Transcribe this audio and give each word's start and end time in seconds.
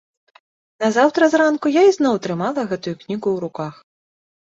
Назаўтра 0.83 1.23
зранку 1.35 1.73
я 1.75 1.81
ізноў 1.91 2.15
трымала 2.27 2.61
гэтую 2.75 2.95
кнігу 3.01 3.25
ў 3.33 3.37
руках. 3.49 3.73